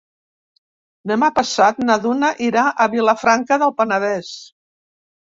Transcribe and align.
Demà 1.09 1.27
passat 1.33 1.81
na 1.89 1.97
Duna 2.05 2.31
irà 2.45 2.63
a 2.85 2.87
Vilafranca 2.93 3.59
del 3.65 3.75
Penedès. 3.83 4.33